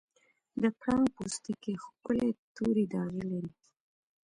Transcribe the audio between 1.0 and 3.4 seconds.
پوستکی ښکلي تورې داغې